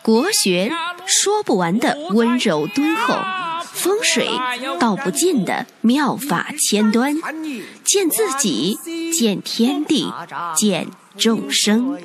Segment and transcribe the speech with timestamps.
[0.00, 0.70] 国学
[1.06, 3.18] 说不完的温柔敦厚，
[3.64, 4.28] 风水
[4.78, 7.16] 道不尽的妙法千端，
[7.82, 8.78] 见自己，
[9.12, 10.12] 见天地，
[10.54, 10.86] 见
[11.16, 11.98] 众生，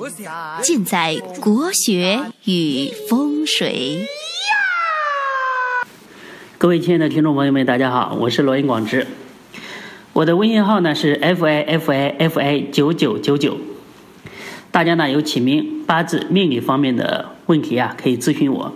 [0.64, 4.08] 尽在国学与风水。
[6.58, 9.06] 各位亲爱的听众朋友们，大家好，我是罗云广之，
[10.14, 13.56] 我的微信号呢是 f i f i f i 九九九九，
[14.72, 18.74] 大家呢有起名、八字、命理方面的问题啊，可以咨询我。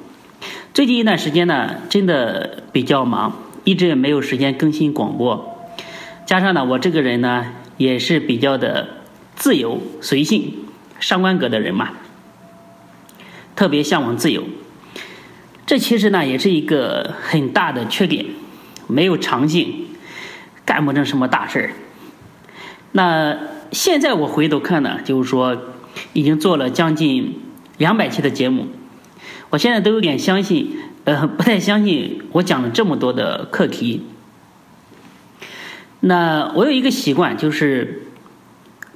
[0.74, 5.56] 最近一段时间呢，真的比较忙，一直也没有时间更新广播，
[6.26, 7.46] 加上呢，我这个人呢
[7.78, 8.88] 也是比较的
[9.36, 10.56] 自由随性、
[11.00, 11.92] 上官格的人嘛，
[13.56, 14.44] 特别向往自由。
[15.68, 18.26] 这其实呢也是一个很大的缺点，
[18.88, 19.86] 没有长性，
[20.66, 21.70] 干不成什么大事儿。
[22.94, 23.38] 那
[23.72, 25.56] 现在我回头看呢，就是说
[26.14, 27.40] 已经做了将近
[27.78, 28.68] 两百期的节目，
[29.50, 34.06] 我现在都有点相信，呃，不太相信我讲了这么多的课题。
[36.00, 38.04] 那我有一个习惯，就是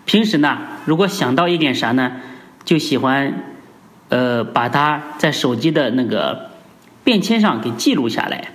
[0.06, 2.14] 平时呢，如果想到一点啥呢，
[2.66, 3.44] 就喜欢
[4.10, 6.48] 呃把它在手机的那个。
[7.08, 8.50] 便签上给记录下来。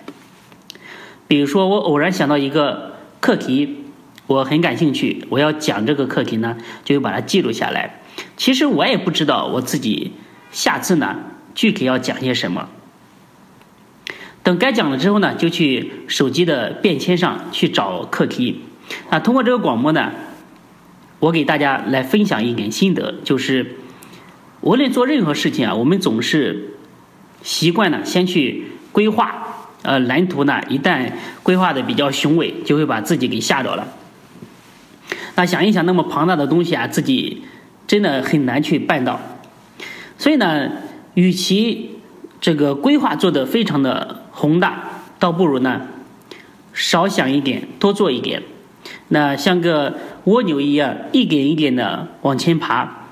[1.27, 3.87] 比如说，我偶然想到一个课题，
[4.27, 8.02] 我很感兴趣，我要讲这个课题呢，就把它记录下来。
[8.37, 10.13] 其实我也不知道我自己
[10.51, 11.17] 下次呢
[11.55, 12.69] 具体要讲些什么。
[14.43, 18.61] 等该讲了之后呢，就去手机的便签上去找课题。
[19.11, 20.13] 那通过这个广播呢，
[21.21, 23.77] 我给大家来分享一点心得，就是
[24.61, 26.69] 无论做任何事情啊，我们总是。
[27.45, 31.11] 习惯呢，先去规划，呃，蓝图呢，一旦
[31.43, 33.89] 规划的比较雄伟，就会把自己给吓着了。
[35.35, 37.43] 那想一想，那么庞大的东西啊，自己
[37.93, 39.21] 真的很难去办到。
[40.17, 40.71] 所以呢，
[41.13, 41.99] 与其
[42.41, 45.83] 这个规划做的非常的宏大，倒不如呢，
[46.73, 48.43] 少想一点，多做一点。
[49.09, 53.09] 那像个蜗牛一样，一点一点的往前爬。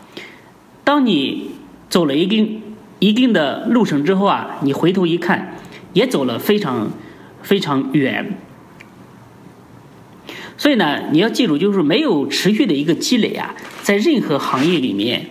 [0.82, 1.50] 当你
[1.90, 2.62] 走了一定。
[3.02, 5.56] 一定的路程之后啊，你回头一看，
[5.94, 6.90] 也走了非常
[7.40, 8.36] 非常远。
[10.60, 15.24] 所以呢，你要记住，就是没有持续的一个积累啊，在任何行业里面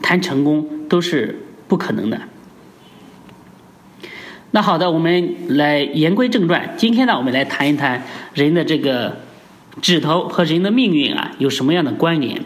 [0.00, 2.18] 谈成功都是不可能的。
[4.52, 8.02] 那好的，我们来言归正传，今天呢，我们来谈一谈
[8.32, 9.18] 人的这个
[9.82, 12.40] 指头和人的命运啊有什么样的关联？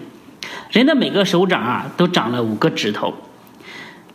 [0.72, 3.14] 人的每个手掌啊都长了五个指头。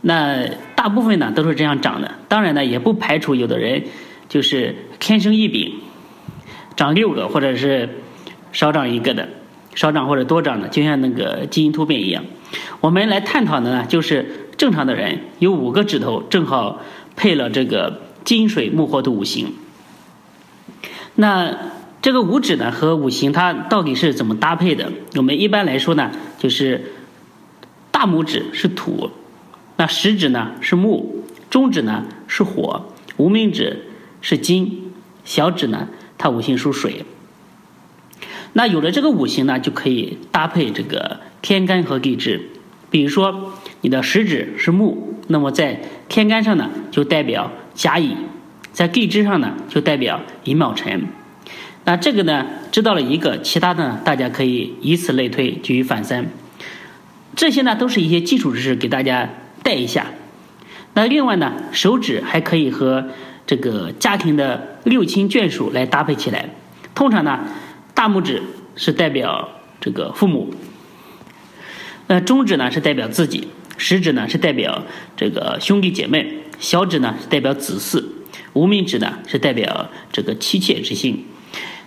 [0.01, 3.83] 那大部分呢都是这样长的，当然呢也不排除有的人
[4.27, 5.75] 就是天生异禀，
[6.75, 7.89] 长六个或者是
[8.51, 9.29] 少长一个的，
[9.75, 12.23] 少长或者多长的，就像那个基因突变一样。
[12.79, 16.81] 我们来探讨的呢，就是正常的人有五个指头，正好
[17.15, 19.53] 配了这个金水木火土五行。
[21.15, 21.55] 那
[22.01, 24.91] 这个五指呢和五行它到底是怎么搭配的？
[25.15, 26.93] 我们一般来说呢，就是
[27.91, 29.11] 大拇指是土。
[29.77, 32.85] 那食指呢是木，中指呢是火，
[33.17, 33.87] 无名指
[34.21, 34.91] 是金，
[35.23, 35.87] 小指呢
[36.21, 37.03] 它五行属水。
[38.53, 42.49] 那有了这个五行呢，就可以搭配这个天干和地支。
[42.91, 48.15] 比如说你的食指是木，那么在天干上呢就代表甲乙，
[48.71, 51.07] 在地支上呢就代表乙卯辰。
[51.85, 56.27] 那这个呢知道了一个，其他的大家可以以此类推，举一反三。
[57.35, 59.29] 这些呢都是一些基础知识，给大家。
[59.63, 60.07] 带一下，
[60.95, 63.09] 那另外呢，手指还可以和
[63.45, 66.49] 这个家庭的六亲眷属来搭配起来。
[66.93, 67.39] 通常呢，
[67.93, 68.41] 大拇指
[68.75, 70.53] 是代表这个父母，
[72.07, 73.47] 那中指呢是代表自己，
[73.77, 74.83] 食指呢是代表
[75.15, 78.03] 这个兄弟姐妹，小指呢是代表子嗣，
[78.53, 81.25] 无名指呢是代表这个妻妾之心。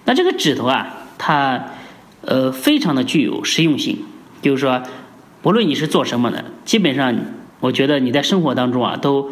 [0.05, 1.67] 那这个指头啊，它
[2.23, 3.99] 呃非常的具有实用性，
[4.43, 4.83] 就是说，
[5.43, 7.15] 不论你是做什么的，基本上。
[7.61, 9.31] 我觉得你在生活当中啊，都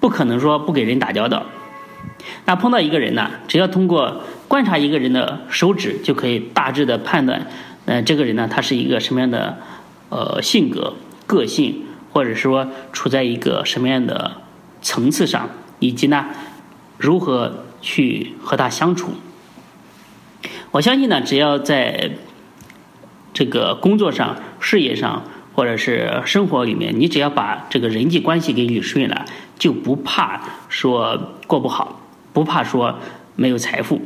[0.00, 1.46] 不可能说不给人打交道。
[2.44, 7.46] 那碰到一个人呢，只要通过观察一个人的手指，就可以大致的判断，
[7.84, 9.58] 呃，这个人呢，他是一个什么样的
[10.08, 10.94] 呃性格、
[11.26, 14.32] 个性，或者说处在一个什么样的
[14.80, 16.26] 层次上，以及呢，
[16.96, 19.12] 如何去和他相处。
[20.70, 22.12] 我相信呢，只要在
[23.34, 25.24] 这个工作上、事业上。
[25.58, 29.24] 或者是生活里面，你只要把这个人际关系给捋顺了，
[29.58, 32.00] 就不怕说过不好，
[32.32, 33.00] 不怕说
[33.34, 34.00] 没有财富。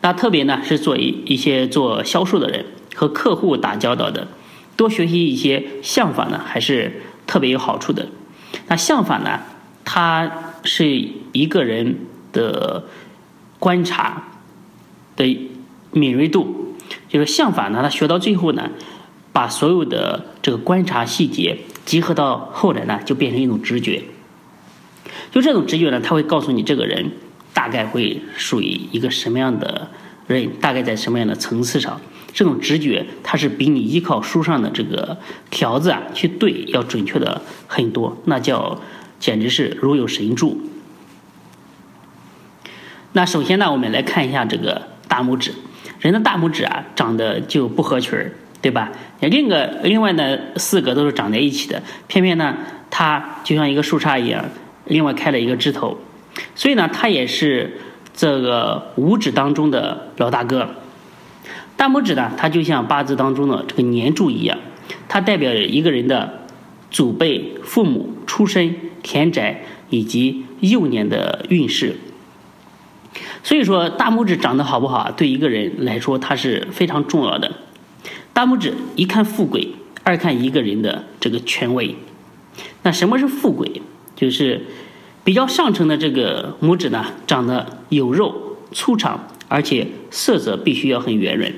[0.00, 2.66] 那特别呢是做一一些做销售的人
[2.96, 4.26] 和客户打交道的，
[4.76, 8.08] 多学习一些相法呢，还是特别有好处的。
[8.66, 9.38] 那相法呢，
[9.84, 11.00] 它是
[11.30, 12.00] 一个人
[12.32, 12.86] 的
[13.60, 14.24] 观察
[15.14, 15.38] 的
[15.92, 16.74] 敏锐度，
[17.08, 18.68] 就是相法呢，他学到最后呢，
[19.32, 24.02] 把所有的这个观察细节集合到后来呢，就变成一种直觉。
[25.30, 27.10] 就这种直觉呢，他会告诉你这个人
[27.54, 29.88] 大概会属于一个什么样的
[30.26, 32.00] 人，大概在什么样的层次上。
[32.34, 35.18] 这种直觉，它是比你依靠书上的这个
[35.50, 38.80] 条子啊去对要准确的很多，那叫
[39.20, 40.60] 简直是如有神助。
[43.12, 45.52] 那首先呢，我们来看一下这个大拇指，
[46.00, 48.92] 人的大拇指啊长得就不合群儿，对吧？
[49.20, 52.56] 另个另外呢四个都是长在一起的，偏偏呢
[52.90, 54.44] 它就像一个树杈一样，
[54.86, 55.98] 另外开了一个枝头，
[56.54, 57.80] 所以呢它也是
[58.14, 60.68] 这个五指当中的老大哥。
[61.76, 64.56] 大拇指呢，它就像八字当中的这个年柱一样，
[65.08, 66.46] 它代表一个人的
[66.90, 71.96] 祖辈、父母、出身、田宅以及幼年的运势。
[73.42, 77.50] 所以说，大拇指长得好不好，对一个人来说，它是非常重要的。
[78.32, 79.68] 大拇指一看富贵，
[80.04, 81.94] 二看一个人的这个权威。
[82.82, 83.82] 那什么是富贵？
[84.16, 84.66] 就是
[85.24, 91.52] 比较上乘的这个拇指呢，长得有肉、粗长，而且色泽必须要很圆润。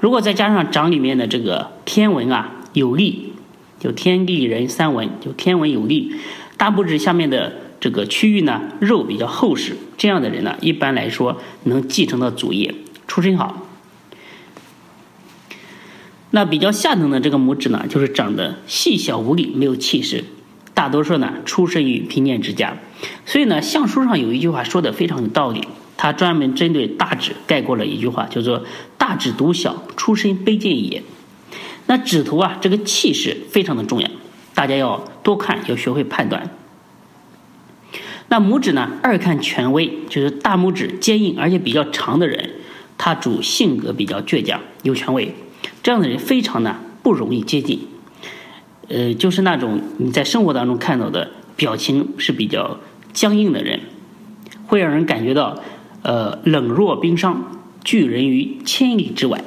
[0.00, 3.32] 如果再加上掌里面的这个天文啊有力，
[3.78, 6.14] 就天地人三文，就天文有力，
[6.56, 12.74] 大拇指下面的这个区域呢肉比较厚实，这样的人呢一般来说能继承到祖业，
[13.06, 13.63] 出身好。
[16.34, 20.24] 那比较下等的这个拇指呢，就是长得细小无力，没有气势，
[20.74, 22.76] 大多数呢出身于贫贱之家，
[23.24, 25.62] 所以呢相书上有一句话说的非常有道理。
[25.96, 28.64] 他专门针对大指概括了一句话，叫做
[28.98, 31.04] “大指独小，出身卑贱也”。
[31.86, 34.10] 那指头啊，这个气势非常的重要，
[34.56, 36.50] 大家要多看，要学会判断。
[38.28, 42.50] 那拇指呢，二看权威，就是大拇指坚硬而且比较长的人，
[42.98, 45.32] 他主性格比较倔强，有权威，
[45.84, 47.86] 这样的人非常呢不容易接近。
[48.88, 52.80] 呃，就是那种你在生活当中看到的表情是比较
[53.12, 53.78] 僵硬的人，
[54.66, 55.60] 会让人感觉到。
[56.06, 59.42] 呃，冷若冰霜，拒人于千里之外。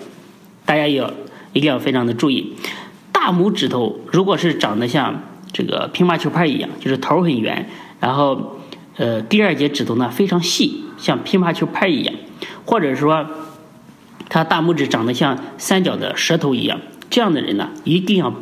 [0.66, 1.14] 大家要
[1.54, 2.56] 一定要非常的注意，
[3.12, 5.22] 大拇指头如果是长得像
[5.54, 7.70] 这个乒乓球拍一样，就是头很圆，
[8.00, 8.58] 然后
[8.96, 12.16] 呃第二节指头呢非常细，像乒乓球拍一样，
[12.66, 13.28] 或者说
[14.30, 16.80] 他大拇指长得像三角的舌头一样，
[17.10, 18.34] 这样的人呢一定要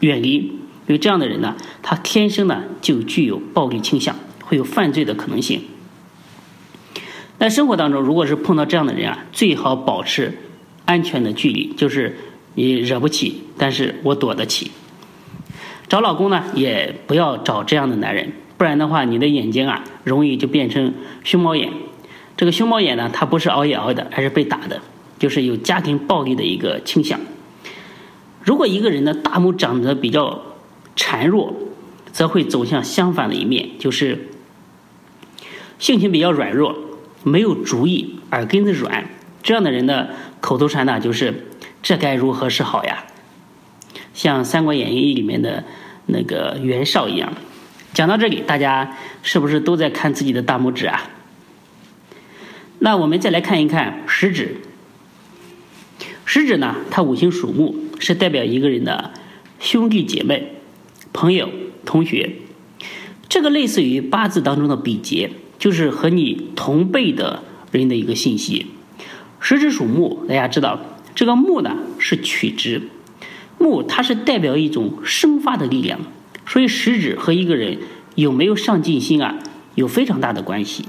[0.00, 0.52] 远离，因
[0.88, 5.62] 为这样的人呢，他天生呢就具有暴力倾向，会有犯罪的可能性。
[7.38, 10.38] 在生活当中，如果是碰到这样的人啊，最好保持
[10.84, 12.18] 安全的距离，就是
[12.54, 14.70] 你惹不起，但是我躲得起。
[15.88, 20.92] 找老公呢，也不要找这样的男人，不然的话，你的眼睛啊，容易就变成
[21.24, 21.70] 熊猫眼。
[22.36, 24.82] 这个熊猫眼呢，它不是熬夜熬的，而是被打的，
[25.20, 27.20] 就是有家庭暴力的一个倾向。
[28.42, 30.42] 如果一个人的大拇长得比较
[30.96, 31.54] 孱弱，
[32.10, 34.30] 则会走向相反的一面，就是
[35.78, 36.74] 性情比较软弱。
[37.22, 39.04] 没有主意，耳根子软，
[39.42, 40.08] 这样的人的
[40.40, 41.48] 口头禅呢，就是
[41.82, 43.04] “这该如何是好呀？”
[44.14, 45.62] 像《三国演义》里面的
[46.06, 47.34] 那个袁绍一样。
[47.92, 51.10] 讲到这里，大家是不是都在看自己的大拇指啊？
[52.78, 54.56] 那我们再来看一看食指。
[56.32, 59.10] 食指呢，它五行属木，是代表一个人的
[59.58, 60.52] 兄弟姐妹、
[61.12, 61.48] 朋友、
[61.84, 62.36] 同学。
[63.28, 65.32] 这个类似于八字当中的比劫。
[65.58, 68.68] 就是和你同辈的人的一个信息。
[69.40, 70.78] 食指属木，大家知道
[71.16, 72.82] 这个木呢是曲直，
[73.58, 75.98] 木它是代表一种生发的力量，
[76.46, 77.78] 所以食指和一个人
[78.14, 79.34] 有没有上进心啊
[79.74, 80.84] 有非常大的关系。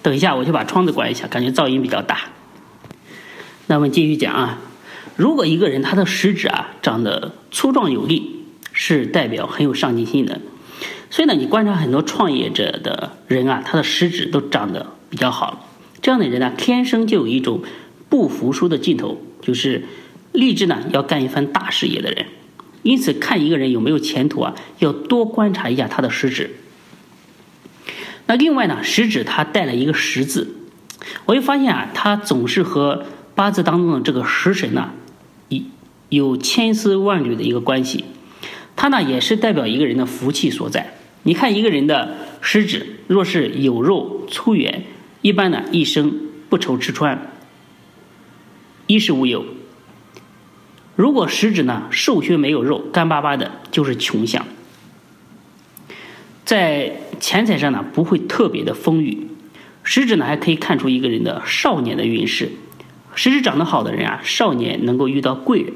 [0.00, 2.20] 等一下，我就把窗子关一下，感觉噪音比较大。
[3.66, 4.58] 那我们继续讲啊，
[5.16, 10.40] 如果一个人他的食指啊长得粗壮有力，是代表很有上进心的。
[11.10, 15.68] 所以呢，你观察很多创业者的人啊，他的食指都长得比较好。
[16.02, 17.62] 这样的人呢，天生就有一种
[18.08, 19.84] 不服输的劲头，就是
[20.32, 22.26] 立志呢要干一番大事业的人。
[22.82, 26.56] 因此，看一个人有没有前途啊，要多观察一下他的食指。
[28.26, 30.56] 那另外呢，食指它带了一个十字，
[31.26, 33.04] 我就发现啊，它总是和
[33.34, 34.90] 八字当中的这个食神呢，
[35.48, 35.66] 一
[36.08, 38.04] 有千丝万缕的一个关系。
[38.76, 40.94] 它呢，也是代表一个人的福气所在。
[41.22, 44.84] 你看一个人的食指，若是有肉粗圆，
[45.22, 47.32] 一般呢一生不愁吃穿，
[48.86, 49.44] 衣食无忧。
[50.96, 54.46] 如果食指呢瘦削没有肉，干巴巴的，就是穷相。
[56.44, 59.28] 在钱财上呢不会特别的丰裕。
[59.82, 62.50] 食指呢还可以看出一个人的少年的运势。
[63.14, 65.72] 食指长得好的人啊，少年能够遇到贵人，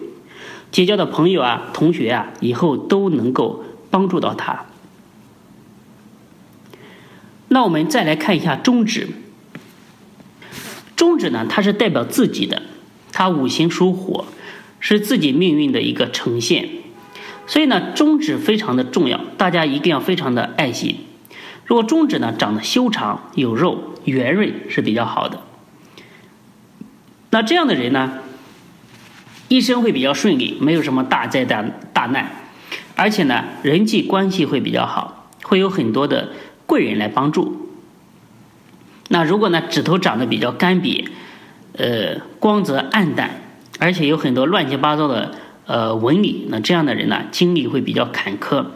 [0.70, 4.66] 结交的朋友啊、同学啊，以后都能够帮助到他。
[7.48, 9.08] 那我们再来看一下中指。
[10.96, 12.62] 中指呢，它是代表自己的，
[13.12, 14.26] 它五行属火，
[14.80, 16.68] 是自己命运的一个呈现。
[17.46, 21.06] 所以呢，中指非常的重要，大家一定要非常的爱惜。
[21.64, 25.40] 如果中指呢长得修长、有肉、圆润是比较好的。
[27.30, 28.20] 那这样的人呢，
[29.48, 32.30] 一生会比较顺利，没有什么大灾大大难，
[32.96, 36.30] 而且呢，人际关系会比较好，会有很多的
[36.66, 37.68] 贵人来帮助。
[39.08, 41.06] 那如果呢，指头长得比较干瘪，
[41.74, 43.42] 呃，光泽暗淡，
[43.78, 45.34] 而且有很多乱七八糟的
[45.66, 48.66] 呃纹理，那这样的人呢，经历会比较坎坷。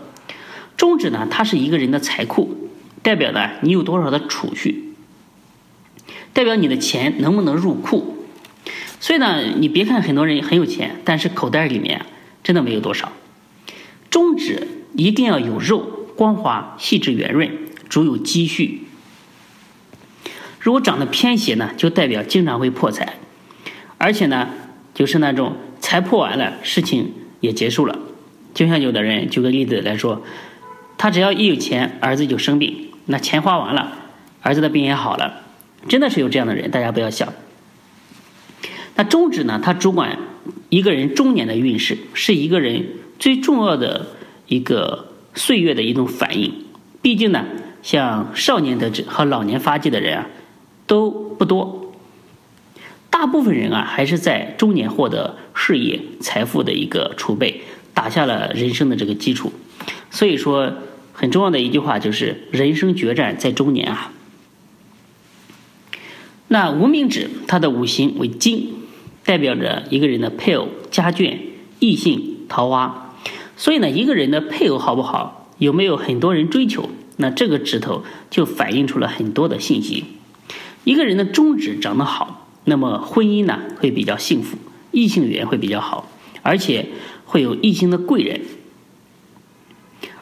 [0.77, 2.71] 中指呢，它是一个人的财库，
[3.03, 4.95] 代表呢你有多少的储蓄，
[6.33, 8.22] 代表你的钱能不能入库。
[9.03, 12.07] 所以呢，你别看很多人很有钱，但是口袋里面
[12.45, 13.11] 真的没有多少。
[14.09, 15.81] 中指一定要有肉，
[16.17, 17.51] 光滑、细致、圆润，
[17.91, 18.85] 足有积蓄。
[20.61, 23.15] 如果长得偏斜呢，就代表经常会破财，
[23.99, 24.51] 而且呢，
[24.95, 27.99] 就是那种财破完了，事情也结束了。
[28.55, 30.23] 就像有的人，举个例子来说，
[30.97, 33.99] 他只要一有钱，儿子就生病，那钱花完了，
[34.43, 35.43] 儿子的病也好了，
[35.89, 37.33] 真的是有这样的人，大家不要想。
[38.95, 39.61] 那中指呢？
[39.63, 40.19] 它主管
[40.69, 42.87] 一个人中年的运势，是一个人
[43.19, 44.07] 最重要的
[44.49, 46.53] 一个岁月的一种反应。
[47.01, 47.47] 毕竟呢，
[47.83, 50.27] 像少年得志和老年发迹的人啊，
[50.87, 51.93] 都不多。
[53.09, 57.63] 大部分人啊，还是在中年获得事业财富的一个储备，
[57.95, 59.53] 打下了人生的这个基础。
[60.11, 60.73] 所以说，
[61.13, 64.13] 很重要的一句话就是：“人生决战在中年啊。”
[66.49, 68.75] 那无名指，它的五行为金。
[69.25, 71.37] 代表着一个人的配偶、家眷、
[71.79, 73.17] 异性、桃花，
[73.57, 80.05] 所以呢，一个人的配偶好不好，有没有很多人追求，那这个指头就反映出了很多的信息。
[80.85, 84.59] 一个人的中指长得好，那么婚姻呢会比较幸福，
[84.91, 86.11] 异性缘会比较好，
[86.43, 86.87] 而且
[87.25, 88.41] 会有异性的贵人。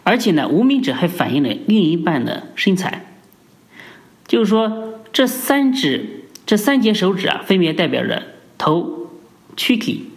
[0.03, 3.15] 而且呢，无名指还反映了另一半的身材，
[4.27, 8.23] 就是说这三指、这三节手指啊，分别代表着。
[8.61, 9.11] 头、
[9.57, 10.11] 躯体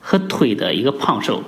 [0.00, 1.44] 和腿的一个胖瘦，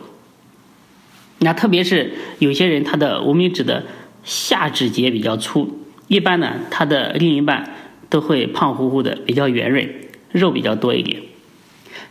[1.38, 3.86] 那特别是有些人他的无名指的
[4.22, 7.74] 下指节比较粗，一般呢他的另一半
[8.10, 9.88] 都会胖乎乎的，比较圆润，
[10.30, 11.22] 肉比较多一点。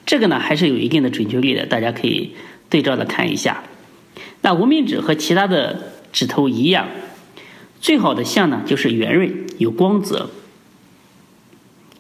[0.08, 2.34] 这个呢还是有一定的准确率的，大家可以
[2.72, 3.64] 对照的看一下。
[4.42, 6.88] 那无名指和其他的指头一样，
[7.80, 10.32] 最好的像呢就是圆润有光泽。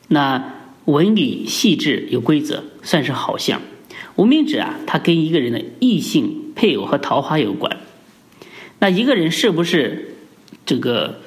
[0.07, 0.55] 那。
[0.85, 3.61] 纹理细致有规则，算是好相。
[4.15, 7.77] 无名指啊，它跟一个人的异性配偶和桃花有关。
[8.79, 10.15] 那一个人是不是
[10.65, 11.21] 这个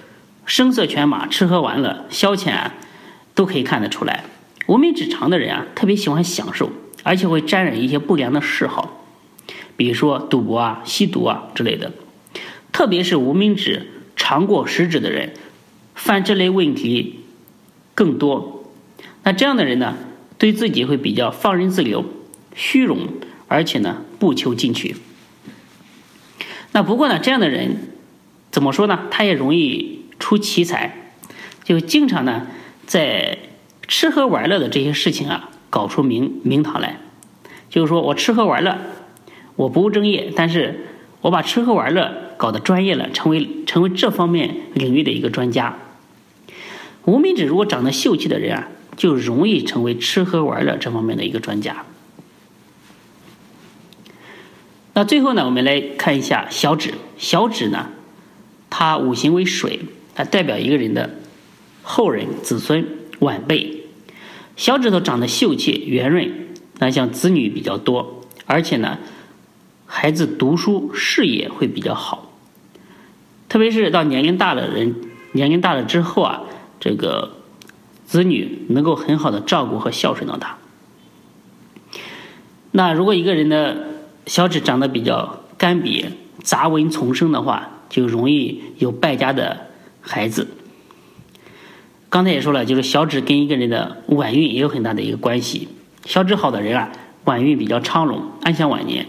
[0.45, 2.75] 声色犬马、吃喝玩乐、消遣啊，
[3.35, 4.25] 都可以看得出来。
[4.67, 6.71] 无名指长的人啊，特别喜欢享受，
[7.03, 9.07] 而且会沾染一些不良的嗜好，
[9.77, 11.93] 比如说赌博啊、吸毒啊之类的。
[12.73, 13.87] 特别是无名指
[14.17, 15.33] 长过食指的人，
[15.95, 17.21] 犯这类问题
[17.95, 18.56] 更多。
[19.27, 19.97] 那这样的人呢，
[20.39, 22.05] 对自己会比较放任自流、
[22.55, 23.09] 虚荣，
[23.49, 24.95] 而且呢不求进取。
[26.71, 27.91] 那不过呢，这样的人
[28.53, 29.01] 怎么说呢？
[29.11, 31.11] 他也容易出奇才，
[31.65, 32.47] 就经常呢
[32.87, 33.37] 在
[33.89, 37.01] 吃喝玩乐的这些事情啊搞出名名堂来。
[37.69, 38.79] 就是说我吃喝玩乐，
[39.57, 40.87] 我不务正业，但是
[41.23, 45.77] 我把吃喝玩乐搞得专业了，成为成为这方面领域的一个专家。
[47.07, 48.69] 无名指如果长得秀气的人啊。
[48.97, 51.85] 就容易成为吃喝玩乐这方面的一个专家。
[54.95, 56.95] 那最后呢，我们来看一下小指。
[57.19, 57.91] 小指呢，
[58.71, 59.81] 它五行为水，
[60.15, 61.11] 它代表一个人的
[61.83, 62.87] 后人、子孙、
[63.19, 63.83] 晚辈。
[64.57, 66.49] 小指头长得秀气、圆润，
[66.79, 68.99] 那像子女比较多，而且呢，
[69.85, 72.33] 孩子读书事业会比较好。
[73.51, 74.95] 特别是到年龄大的人，
[75.33, 76.41] 年龄大了之后啊，
[76.81, 77.33] 这个。
[78.07, 80.57] 子女能够很好的照顾和孝顺到他。
[82.71, 83.89] 那如果一个人的
[84.27, 86.07] 小指长得比较干瘪、
[86.43, 89.69] 杂纹丛生的话，就容易有败家的
[90.01, 90.49] 孩子。
[92.09, 95.69] 刚才也说了，就是小指跟一个人的晚运也有很大的一个关系。
[96.05, 96.93] 小指好的人啊，
[97.25, 99.07] 晚运比较昌隆，安享晚年。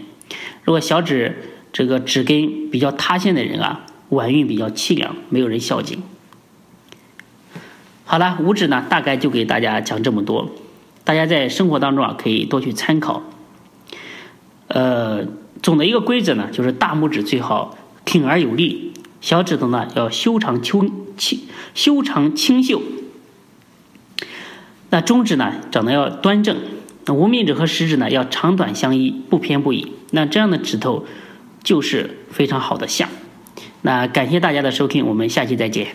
[0.64, 1.36] 如果小指
[1.72, 6.02] 这个指根比较塌陷的人啊，晚运比较凄凉，没有人孝敬。
[8.10, 10.50] 好了，五指呢，大概就给大家讲这么多，
[11.04, 13.22] 大家在生活当中啊，可以多去参考。
[14.68, 15.26] 呃，
[15.62, 21.40] 总的一个规则呢，就是大拇指最好挺而有力，小指头呢要修长清清
[21.74, 22.80] 修长清秀，
[24.88, 26.56] 那中指呢长得要端正，
[27.04, 31.04] 那无名指和食指呢要长短相依，不偏不倚，那这样的指头
[31.62, 33.06] 就是非常好的相。
[33.82, 35.88] 那感谢大家的收听，我们下期再见。